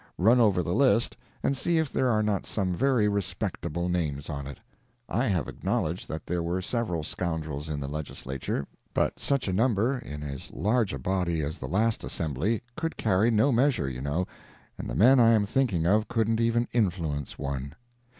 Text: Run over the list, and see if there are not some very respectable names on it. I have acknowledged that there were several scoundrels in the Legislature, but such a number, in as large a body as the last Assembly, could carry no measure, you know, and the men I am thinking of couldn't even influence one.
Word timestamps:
Run 0.17 0.39
over 0.39 0.63
the 0.63 0.73
list, 0.73 1.15
and 1.43 1.55
see 1.55 1.77
if 1.77 1.93
there 1.93 2.09
are 2.09 2.23
not 2.23 2.47
some 2.47 2.73
very 2.73 3.07
respectable 3.07 3.87
names 3.87 4.31
on 4.31 4.47
it. 4.47 4.57
I 5.07 5.27
have 5.27 5.47
acknowledged 5.47 6.07
that 6.07 6.25
there 6.25 6.41
were 6.41 6.59
several 6.59 7.03
scoundrels 7.03 7.69
in 7.69 7.79
the 7.79 7.87
Legislature, 7.87 8.65
but 8.95 9.19
such 9.19 9.47
a 9.47 9.53
number, 9.53 9.99
in 9.99 10.23
as 10.23 10.51
large 10.51 10.91
a 10.91 10.97
body 10.97 11.43
as 11.43 11.59
the 11.59 11.67
last 11.67 12.03
Assembly, 12.03 12.63
could 12.75 12.97
carry 12.97 13.29
no 13.29 13.51
measure, 13.51 13.87
you 13.87 14.01
know, 14.01 14.25
and 14.75 14.89
the 14.89 14.95
men 14.95 15.19
I 15.19 15.33
am 15.33 15.45
thinking 15.45 15.85
of 15.85 16.07
couldn't 16.07 16.39
even 16.41 16.67
influence 16.73 17.37
one. 17.37 17.75